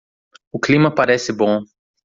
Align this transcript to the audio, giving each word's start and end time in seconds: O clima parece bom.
O 0.51 0.59
clima 0.59 0.89
parece 0.89 1.31
bom. 1.31 1.63